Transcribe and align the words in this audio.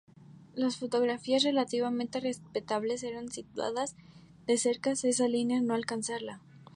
La 0.55 0.67
fotografías 0.71 1.43
relativamente 1.43 2.19
"respetables" 2.19 3.03
eran 3.03 3.27
cuidadosas 3.27 3.95
de 4.47 4.55
acercarse 4.55 5.05
a 5.05 5.09
esa 5.11 5.27
línea, 5.27 5.57
pero 5.59 5.67
no 5.67 5.73
alcanzarla. 5.75 6.41